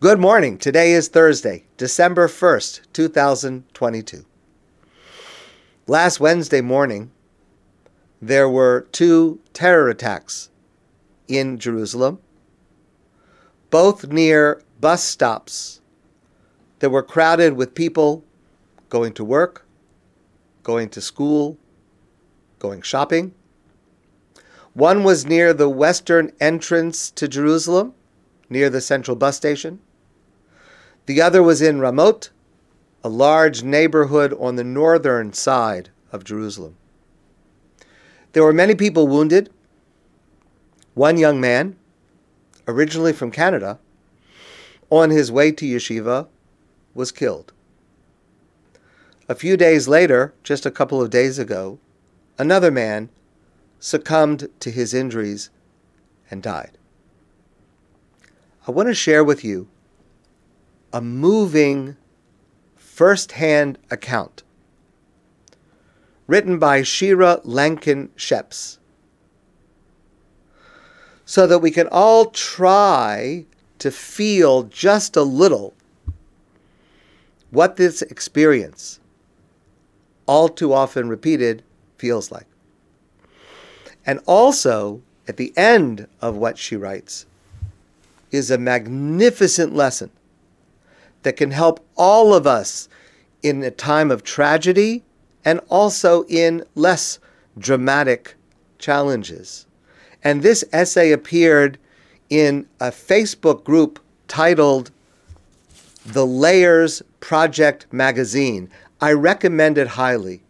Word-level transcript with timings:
Good 0.00 0.20
morning. 0.20 0.58
Today 0.58 0.92
is 0.92 1.08
Thursday, 1.08 1.64
December 1.76 2.28
1st, 2.28 2.82
2022. 2.92 4.24
Last 5.88 6.20
Wednesday 6.20 6.60
morning, 6.60 7.10
there 8.22 8.48
were 8.48 8.86
two 8.92 9.40
terror 9.52 9.88
attacks 9.88 10.50
in 11.26 11.58
Jerusalem, 11.58 12.20
both 13.70 14.06
near 14.06 14.62
bus 14.80 15.02
stops 15.02 15.80
that 16.78 16.90
were 16.90 17.02
crowded 17.02 17.54
with 17.54 17.74
people 17.74 18.22
going 18.90 19.12
to 19.14 19.24
work, 19.24 19.66
going 20.62 20.90
to 20.90 21.00
school, 21.00 21.58
going 22.60 22.82
shopping. 22.82 23.34
One 24.74 25.02
was 25.02 25.26
near 25.26 25.52
the 25.52 25.68
western 25.68 26.30
entrance 26.40 27.10
to 27.10 27.26
Jerusalem, 27.26 27.94
near 28.48 28.70
the 28.70 28.80
central 28.80 29.16
bus 29.16 29.36
station. 29.36 29.80
The 31.08 31.22
other 31.22 31.42
was 31.42 31.62
in 31.62 31.80
Ramot, 31.80 32.28
a 33.02 33.08
large 33.08 33.62
neighborhood 33.62 34.34
on 34.34 34.56
the 34.56 34.62
northern 34.62 35.32
side 35.32 35.88
of 36.12 36.22
Jerusalem. 36.22 36.76
There 38.34 38.42
were 38.42 38.52
many 38.52 38.74
people 38.74 39.08
wounded. 39.08 39.48
One 40.92 41.16
young 41.16 41.40
man, 41.40 41.76
originally 42.66 43.14
from 43.14 43.30
Canada, 43.30 43.78
on 44.90 45.08
his 45.08 45.32
way 45.32 45.50
to 45.50 45.64
yeshiva, 45.64 46.28
was 46.92 47.10
killed. 47.10 47.54
A 49.30 49.34
few 49.34 49.56
days 49.56 49.88
later, 49.88 50.34
just 50.42 50.66
a 50.66 50.70
couple 50.70 51.00
of 51.00 51.08
days 51.08 51.38
ago, 51.38 51.78
another 52.36 52.70
man 52.70 53.08
succumbed 53.80 54.50
to 54.60 54.70
his 54.70 54.92
injuries 54.92 55.48
and 56.30 56.42
died. 56.42 56.76
I 58.66 58.72
want 58.72 58.88
to 58.88 58.94
share 58.94 59.24
with 59.24 59.42
you 59.42 59.68
a 60.92 61.00
moving 61.00 61.96
first 62.76 63.32
hand 63.32 63.78
account 63.90 64.42
written 66.26 66.58
by 66.58 66.82
Shira 66.82 67.40
Lankin 67.44 68.08
Sheps 68.16 68.78
so 71.24 71.46
that 71.46 71.58
we 71.58 71.70
can 71.70 71.88
all 71.90 72.26
try 72.26 73.44
to 73.78 73.90
feel 73.90 74.64
just 74.64 75.16
a 75.16 75.22
little 75.22 75.74
what 77.50 77.76
this 77.76 78.02
experience, 78.02 79.00
all 80.26 80.48
too 80.48 80.72
often 80.72 81.08
repeated, 81.08 81.62
feels 81.96 82.30
like. 82.30 82.46
And 84.04 84.20
also, 84.26 85.02
at 85.26 85.36
the 85.36 85.52
end 85.56 86.06
of 86.20 86.36
what 86.36 86.58
she 86.58 86.76
writes, 86.76 87.26
is 88.30 88.50
a 88.50 88.58
magnificent 88.58 89.74
lesson 89.74 90.10
that 91.22 91.36
can 91.36 91.50
help 91.50 91.84
all 91.96 92.34
of 92.34 92.46
us 92.46 92.88
in 93.42 93.62
a 93.62 93.70
time 93.70 94.10
of 94.10 94.24
tragedy 94.24 95.02
and 95.44 95.60
also 95.68 96.24
in 96.24 96.64
less 96.74 97.18
dramatic 97.58 98.34
challenges. 98.78 99.66
And 100.22 100.42
this 100.42 100.64
essay 100.72 101.12
appeared 101.12 101.78
in 102.28 102.66
a 102.80 102.90
Facebook 102.90 103.64
group 103.64 104.00
titled 104.26 104.90
The 106.04 106.26
Layers 106.26 107.02
Project 107.20 107.86
Magazine. 107.92 108.70
I 109.00 109.12
recommend 109.12 109.78
it 109.78 109.88
highly. 109.88 110.42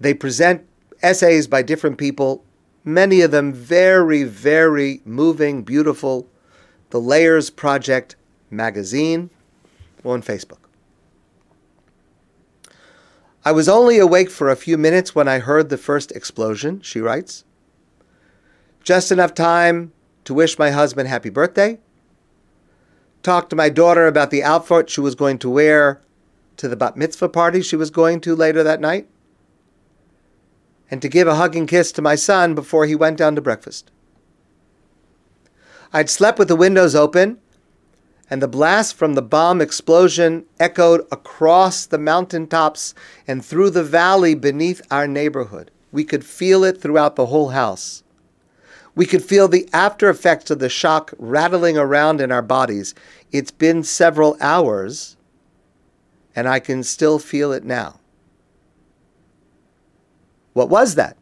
They 0.00 0.14
present 0.14 0.64
essays 1.02 1.46
by 1.46 1.62
different 1.62 1.98
people, 1.98 2.44
many 2.84 3.20
of 3.20 3.30
them 3.30 3.52
very, 3.52 4.24
very 4.24 5.00
moving, 5.04 5.62
beautiful. 5.62 6.28
The 6.90 7.00
Layers 7.00 7.50
Project 7.50 8.16
magazine 8.50 9.30
or 10.02 10.14
on 10.14 10.22
Facebook. 10.22 10.58
I 13.44 13.52
was 13.52 13.68
only 13.68 13.98
awake 13.98 14.30
for 14.30 14.50
a 14.50 14.56
few 14.56 14.76
minutes 14.76 15.14
when 15.14 15.28
I 15.28 15.38
heard 15.38 15.68
the 15.68 15.78
first 15.78 16.12
explosion, 16.12 16.80
she 16.82 17.00
writes. 17.00 17.44
Just 18.82 19.12
enough 19.12 19.34
time 19.34 19.92
to 20.24 20.34
wish 20.34 20.58
my 20.58 20.70
husband 20.70 21.08
happy 21.08 21.30
birthday, 21.30 21.78
talk 23.22 23.48
to 23.50 23.56
my 23.56 23.68
daughter 23.68 24.06
about 24.06 24.30
the 24.30 24.42
outfit 24.42 24.90
she 24.90 25.00
was 25.00 25.14
going 25.14 25.38
to 25.38 25.50
wear 25.50 26.00
to 26.56 26.68
the 26.68 26.76
bat 26.76 26.96
mitzvah 26.96 27.28
party 27.28 27.62
she 27.62 27.76
was 27.76 27.90
going 27.90 28.20
to 28.20 28.34
later 28.34 28.62
that 28.62 28.80
night, 28.80 29.08
and 30.90 31.00
to 31.02 31.08
give 31.08 31.28
a 31.28 31.36
hugging 31.36 31.66
kiss 31.66 31.92
to 31.92 32.02
my 32.02 32.14
son 32.14 32.54
before 32.54 32.86
he 32.86 32.94
went 32.94 33.18
down 33.18 33.34
to 33.34 33.40
breakfast. 33.40 33.90
I'd 35.92 36.10
slept 36.10 36.38
with 36.38 36.48
the 36.48 36.56
windows 36.56 36.94
open 36.94 37.38
and 38.30 38.42
the 38.42 38.48
blast 38.48 38.94
from 38.94 39.14
the 39.14 39.22
bomb 39.22 39.60
explosion 39.60 40.44
echoed 40.60 41.06
across 41.10 41.86
the 41.86 41.98
mountaintops 41.98 42.94
and 43.26 43.44
through 43.44 43.70
the 43.70 43.84
valley 43.84 44.34
beneath 44.34 44.82
our 44.90 45.06
neighborhood. 45.06 45.70
We 45.90 46.04
could 46.04 46.24
feel 46.24 46.64
it 46.64 46.80
throughout 46.80 47.16
the 47.16 47.26
whole 47.26 47.50
house. 47.50 48.02
We 48.94 49.06
could 49.06 49.24
feel 49.24 49.48
the 49.48 49.68
after 49.72 50.10
effects 50.10 50.50
of 50.50 50.58
the 50.58 50.68
shock 50.68 51.14
rattling 51.18 51.78
around 51.78 52.20
in 52.20 52.32
our 52.32 52.42
bodies. 52.42 52.94
It's 53.30 53.52
been 53.52 53.82
several 53.82 54.36
hours, 54.40 55.16
and 56.34 56.48
I 56.48 56.58
can 56.58 56.82
still 56.82 57.18
feel 57.18 57.52
it 57.52 57.64
now. 57.64 58.00
What 60.52 60.68
was 60.68 60.96
that? 60.96 61.16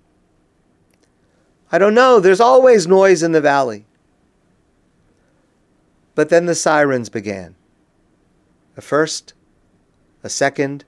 I 1.70 1.78
don't 1.78 1.94
know. 1.94 2.18
There's 2.18 2.40
always 2.40 2.86
noise 2.86 3.22
in 3.22 3.32
the 3.32 3.40
valley. 3.40 3.84
But 6.16 6.30
then 6.30 6.46
the 6.46 6.56
sirens 6.56 7.08
began. 7.08 7.54
A 8.76 8.80
first, 8.80 9.34
a 10.24 10.28
second, 10.28 10.84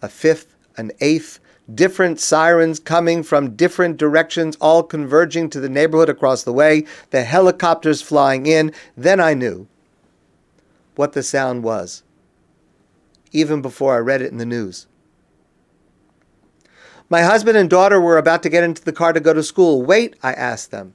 a 0.00 0.08
fifth, 0.08 0.54
an 0.76 0.92
eighth, 1.00 1.40
different 1.74 2.20
sirens 2.20 2.78
coming 2.78 3.22
from 3.22 3.56
different 3.56 3.96
directions, 3.96 4.56
all 4.60 4.82
converging 4.82 5.50
to 5.50 5.60
the 5.60 5.68
neighborhood 5.68 6.08
across 6.08 6.44
the 6.44 6.52
way, 6.52 6.84
the 7.10 7.24
helicopters 7.24 8.00
flying 8.02 8.46
in. 8.46 8.72
Then 8.96 9.18
I 9.18 9.34
knew 9.34 9.66
what 10.94 11.14
the 11.14 11.22
sound 11.22 11.62
was, 11.62 12.02
even 13.32 13.62
before 13.62 13.94
I 13.94 13.98
read 13.98 14.22
it 14.22 14.30
in 14.30 14.38
the 14.38 14.46
news. 14.46 14.86
My 17.08 17.22
husband 17.22 17.56
and 17.56 17.70
daughter 17.70 17.98
were 17.98 18.18
about 18.18 18.42
to 18.42 18.50
get 18.50 18.62
into 18.64 18.84
the 18.84 18.92
car 18.92 19.14
to 19.14 19.20
go 19.20 19.32
to 19.32 19.42
school. 19.42 19.82
Wait, 19.82 20.16
I 20.22 20.34
asked 20.34 20.70
them. 20.70 20.92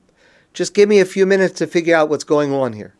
Just 0.53 0.75
give 0.75 0.87
me 0.87 0.99
a 0.99 1.05
few 1.05 1.25
minutes 1.25 1.57
to 1.57 1.65
figure 1.65 1.95
out 1.95 2.09
what's 2.09 2.23
going 2.23 2.53
on 2.53 2.73
here. 2.73 2.93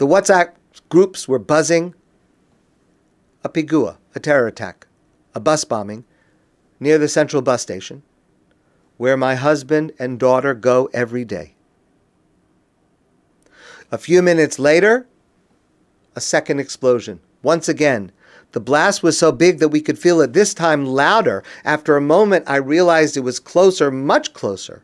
The 0.00 0.06
WhatsApp 0.06 0.52
groups 0.88 1.28
were 1.28 1.38
buzzing. 1.38 1.94
A 3.44 3.50
pigua, 3.50 3.98
a 4.14 4.18
terror 4.18 4.46
attack, 4.46 4.86
a 5.34 5.40
bus 5.40 5.64
bombing 5.64 6.06
near 6.80 6.96
the 6.96 7.06
central 7.06 7.42
bus 7.42 7.60
station, 7.60 8.02
where 8.96 9.18
my 9.18 9.34
husband 9.34 9.92
and 9.98 10.18
daughter 10.18 10.54
go 10.54 10.88
every 10.94 11.26
day. 11.26 11.52
A 13.92 13.98
few 13.98 14.22
minutes 14.22 14.58
later, 14.58 15.06
a 16.16 16.20
second 16.22 16.60
explosion. 16.60 17.20
Once 17.42 17.68
again, 17.68 18.10
the 18.52 18.60
blast 18.60 19.02
was 19.02 19.18
so 19.18 19.30
big 19.30 19.58
that 19.58 19.68
we 19.68 19.82
could 19.82 19.98
feel 19.98 20.22
it 20.22 20.32
this 20.32 20.54
time 20.54 20.86
louder. 20.86 21.44
After 21.62 21.94
a 21.98 22.00
moment, 22.00 22.46
I 22.48 22.56
realized 22.56 23.18
it 23.18 23.20
was 23.20 23.38
closer, 23.38 23.90
much 23.90 24.32
closer. 24.32 24.82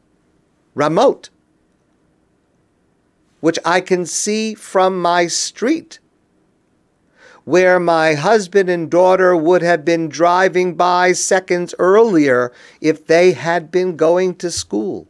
Ramot 0.75 1.31
which 3.41 3.59
I 3.65 3.81
can 3.81 4.07
see 4.07 4.55
from 4.55 5.01
my 5.01 5.27
street, 5.27 5.99
where 7.45 7.79
my 7.79 8.15
husband 8.15 8.69
and 8.69 8.91
daughter 8.91 9.37
would 9.37 9.63
have 9.63 9.85
been 9.85 10.09
driving 10.09 10.75
by 10.75 11.13
seconds 11.13 11.75
earlier 11.79 12.53
if 12.81 13.07
they 13.07 13.33
had 13.33 13.71
been 13.71 13.97
going 13.97 14.35
to 14.37 14.51
school, 14.51 15.07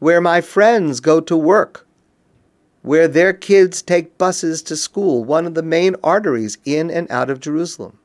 where 0.00 0.20
my 0.20 0.40
friends 0.40 1.00
go 1.00 1.20
to 1.20 1.36
work, 1.36 1.86
where 2.82 3.08
their 3.08 3.32
kids 3.32 3.80
take 3.82 4.18
buses 4.18 4.62
to 4.62 4.76
school, 4.76 5.24
one 5.24 5.46
of 5.46 5.54
the 5.54 5.62
main 5.62 5.96
arteries 6.04 6.58
in 6.64 6.90
and 6.90 7.10
out 7.10 7.30
of 7.30 7.40
Jerusalem. 7.40 7.98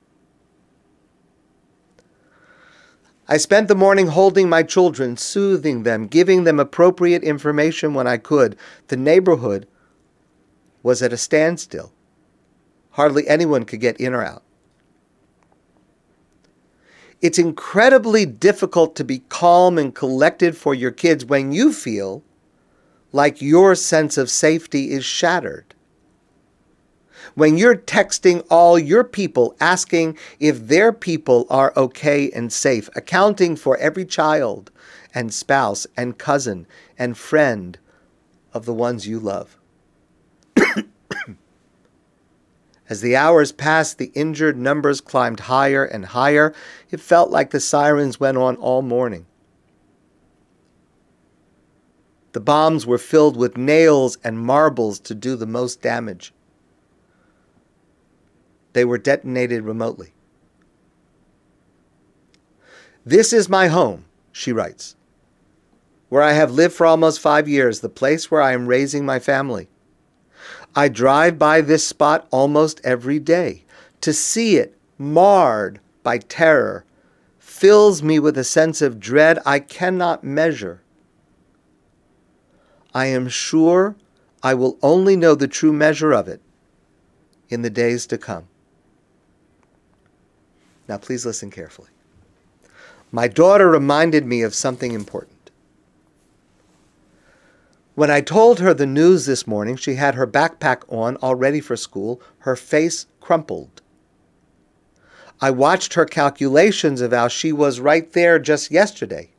I 3.28 3.38
spent 3.38 3.70
the 3.70 3.76
morning 3.76 4.08
holding 4.08 4.50
my 4.50 4.64
children, 4.64 5.16
soothing 5.16 5.84
them, 5.84 6.08
giving 6.08 6.44
them 6.44 6.60
appropriate 6.60 7.24
information 7.24 7.94
when 7.94 8.06
I 8.06 8.18
could. 8.18 8.58
The 8.90 8.98
neighborhood 8.98 9.68
was 10.82 11.02
at 11.02 11.14
a 11.14 11.18
standstill. 11.18 11.94
Hardly 12.92 13.28
anyone 13.28 13.64
could 13.64 13.80
get 13.80 13.98
in 13.98 14.14
or 14.14 14.24
out. 14.24 14.44
It's 17.22 17.40
incredibly 17.40 18.26
difficult 18.26 18.98
to 18.98 19.06
be 19.06 19.20
calm 19.30 19.78
and 19.78 19.96
collected 19.96 20.58
for 20.58 20.76
your 20.76 20.92
kids 20.92 21.24
when 21.24 21.54
you 21.54 21.72
feel 21.72 22.22
like 23.14 23.42
your 23.42 23.76
sense 23.76 24.18
of 24.18 24.30
safety 24.30 24.92
is 24.92 25.06
shattered 25.06 25.74
when 27.36 27.58
you're 27.58 27.76
texting 27.76 28.46
all 28.50 28.78
your 28.78 29.04
people 29.04 29.56
asking 29.60 30.18
if 30.40 30.68
their 30.68 30.92
people 30.94 31.46
are 31.50 31.74
okay 31.76 32.30
and 32.32 32.52
safe, 32.52 32.90
accounting 32.96 33.56
for 33.56 33.78
every 33.78 34.06
child 34.06 34.72
and 35.14 35.34
spouse 35.34 35.86
and 35.96 36.18
cousin 36.18 36.66
and 36.98 37.18
friend 37.18 37.78
of 38.54 38.66
the 38.66 38.74
ones 38.74 39.08
you 39.08 39.20
love. 39.20 39.58
As 42.90 43.02
the 43.02 43.16
hours 43.16 43.52
passed, 43.52 43.98
the 43.98 44.12
injured 44.14 44.58
numbers 44.58 45.02
climbed 45.02 45.42
higher 45.42 45.84
and 45.84 46.06
higher. 46.06 46.54
It 46.92 47.00
felt 47.00 47.32
like 47.32 47.52
the 47.52 47.60
sirens 47.60 48.20
went 48.20 48.38
on 48.38 48.56
all 48.58 48.82
morning. 48.82 49.26
The 52.34 52.40
bombs 52.40 52.86
were 52.86 52.98
filled 52.98 53.38
with 53.38 53.58
nails 53.58 54.18
and 54.24 54.40
marbles 54.40 55.00
to 55.02 55.16
do 55.16 55.36
the 55.36 55.46
most 55.46 55.82
damage. 55.82 56.34
They 58.74 58.86
were 58.86 58.98
detonated 58.98 59.64
remotely. 59.64 60.14
This 63.06 63.34
is 63.34 63.50
my 63.50 63.68
home, 63.68 64.06
she 64.32 64.52
writes, 64.52 64.96
where 66.10 66.22
I 66.22 66.34
have 66.34 66.52
lived 66.52 66.74
for 66.74 66.86
almost 66.86 67.20
five 67.20 67.48
years, 67.48 67.80
the 67.80 67.90
place 67.90 68.30
where 68.30 68.42
I 68.42 68.54
am 68.54 68.68
raising 68.68 69.06
my 69.06 69.20
family. 69.20 69.68
I 70.76 70.88
drive 70.90 71.38
by 71.38 71.62
this 71.62 71.86
spot 71.86 72.28
almost 72.32 72.82
every 72.84 73.20
day. 73.20 73.66
To 74.02 74.14
see 74.14 74.58
it 74.58 74.78
marred 74.98 75.80
by 76.02 76.18
terror 76.18 76.86
fills 77.40 78.02
me 78.02 78.20
with 78.20 78.38
a 78.38 78.44
sense 78.44 78.82
of 78.82 79.00
dread 79.00 79.40
I 79.46 79.60
cannot 79.60 80.24
measure. 80.24 80.82
I 82.94 83.08
am 83.08 83.28
sure 83.28 83.96
I 84.42 84.54
will 84.54 84.78
only 84.82 85.16
know 85.16 85.36
the 85.36 85.48
true 85.48 85.74
measure 85.74 86.12
of 86.14 86.28
it 86.28 86.42
in 87.50 87.62
the 87.62 87.70
days 87.70 88.06
to 88.08 88.18
come. 88.18 88.48
Now, 90.88 90.98
please 90.98 91.26
listen 91.26 91.50
carefully. 91.50 91.90
My 93.12 93.28
daughter 93.28 93.70
reminded 93.70 94.26
me 94.26 94.42
of 94.42 94.56
something 94.56 94.92
important. 94.92 95.52
When 97.96 98.10
I 98.10 98.22
told 98.22 98.60
her 98.60 98.74
the 98.74 98.88
news 98.88 99.26
this 99.26 99.46
morning, 99.46 99.76
she 99.76 99.96
had 99.96 100.16
her 100.16 100.26
backpack 100.26 100.82
on, 100.90 101.16
all 101.18 101.36
ready 101.36 101.62
for 101.62 101.78
school, 101.78 102.20
her 102.40 102.56
face 102.56 103.06
crumpled. 103.22 103.82
I 105.40 105.52
watched 105.52 105.94
her 105.94 106.06
calculations 106.06 107.02
of 107.02 107.12
how 107.12 107.28
she 107.28 107.52
was 107.52 107.80
right 107.80 108.12
there 108.14 108.40
just 108.40 108.72
yesterday. 108.72 109.30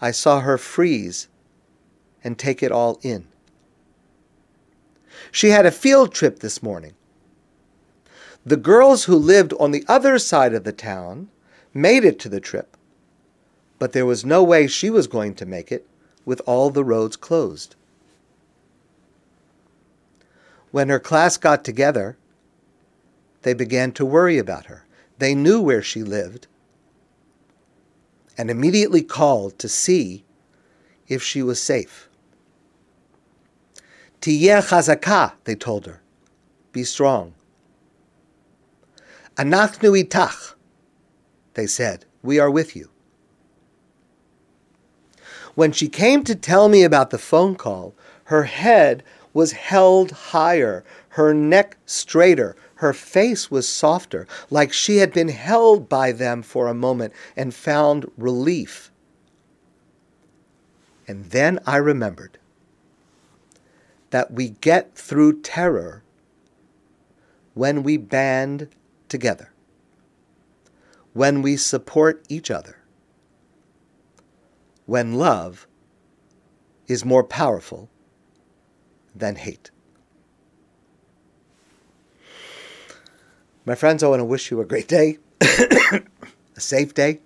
I 0.00 0.10
saw 0.10 0.40
her 0.40 0.56
freeze 0.56 1.28
and 2.24 2.38
take 2.38 2.62
it 2.62 2.72
all 2.72 2.98
in. 3.02 3.26
She 5.30 5.50
had 5.50 5.66
a 5.66 5.70
field 5.70 6.14
trip 6.14 6.38
this 6.38 6.62
morning. 6.62 6.94
The 8.44 8.56
girls 8.56 9.04
who 9.04 9.16
lived 9.16 9.52
on 9.60 9.70
the 9.70 9.84
other 9.86 10.18
side 10.18 10.54
of 10.54 10.64
the 10.64 10.72
town 10.72 11.28
made 11.74 12.04
it 12.04 12.18
to 12.20 12.28
the 12.28 12.40
trip, 12.40 12.76
but 13.78 13.92
there 13.92 14.06
was 14.06 14.24
no 14.24 14.42
way 14.42 14.66
she 14.66 14.88
was 14.88 15.06
going 15.06 15.34
to 15.34 15.46
make 15.46 15.70
it 15.70 15.86
with 16.24 16.40
all 16.46 16.70
the 16.70 16.84
roads 16.84 17.16
closed. 17.16 17.76
When 20.70 20.88
her 20.88 21.00
class 21.00 21.36
got 21.36 21.64
together, 21.64 22.16
they 23.42 23.54
began 23.54 23.92
to 23.92 24.06
worry 24.06 24.38
about 24.38 24.66
her. 24.66 24.84
They 25.18 25.34
knew 25.34 25.60
where 25.60 25.82
she 25.82 26.02
lived 26.02 26.46
and 28.38 28.50
immediately 28.50 29.02
called 29.02 29.58
to 29.58 29.68
see 29.68 30.24
if 31.08 31.22
she 31.22 31.42
was 31.42 31.60
safe. 31.60 32.08
Tiyeh 34.22 34.62
chazaka, 34.62 35.32
they 35.44 35.54
told 35.54 35.86
her. 35.86 36.00
Be 36.72 36.84
strong. 36.84 37.34
Anachnu 39.40 40.04
itach, 40.04 40.52
they 41.54 41.66
said. 41.66 42.04
We 42.22 42.38
are 42.38 42.50
with 42.50 42.76
you. 42.76 42.90
When 45.54 45.72
she 45.72 45.88
came 45.88 46.24
to 46.24 46.34
tell 46.34 46.68
me 46.68 46.82
about 46.82 47.08
the 47.08 47.16
phone 47.16 47.54
call, 47.54 47.94
her 48.24 48.42
head 48.42 49.02
was 49.32 49.52
held 49.52 50.10
higher, 50.10 50.84
her 51.10 51.32
neck 51.32 51.78
straighter, 51.86 52.54
her 52.74 52.92
face 52.92 53.50
was 53.50 53.66
softer, 53.66 54.26
like 54.50 54.74
she 54.74 54.98
had 54.98 55.10
been 55.10 55.30
held 55.30 55.88
by 55.88 56.12
them 56.12 56.42
for 56.42 56.68
a 56.68 56.74
moment 56.74 57.14
and 57.34 57.54
found 57.54 58.10
relief. 58.18 58.90
And 61.08 61.30
then 61.30 61.60
I 61.66 61.78
remembered 61.78 62.36
that 64.10 64.32
we 64.32 64.50
get 64.50 64.94
through 64.94 65.40
terror 65.40 66.02
when 67.54 67.82
we 67.82 67.96
band 67.96 68.68
together, 69.10 69.52
when 71.12 71.42
we 71.42 71.56
support 71.56 72.24
each 72.28 72.50
other, 72.50 72.78
when 74.86 75.14
love 75.14 75.66
is 76.86 77.04
more 77.04 77.22
powerful 77.22 77.88
than 79.14 79.36
hate. 79.36 79.70
My 83.66 83.74
friends, 83.74 84.02
I 84.02 84.08
want 84.08 84.20
to 84.20 84.24
wish 84.24 84.50
you 84.50 84.60
a 84.60 84.64
great 84.64 84.88
day, 84.88 85.18
a 85.40 86.00
safe 86.56 86.94
day, 86.94 87.20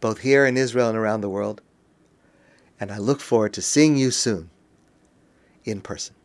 both 0.00 0.20
here 0.20 0.44
in 0.44 0.56
Israel 0.56 0.88
and 0.88 0.98
around 0.98 1.22
the 1.22 1.30
world. 1.30 1.62
And 2.78 2.92
I 2.92 2.98
look 2.98 3.20
forward 3.20 3.54
to 3.54 3.62
seeing 3.62 3.96
you 3.96 4.10
soon 4.10 4.50
in 5.64 5.80
person. 5.80 6.15